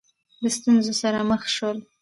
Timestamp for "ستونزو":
0.55-0.93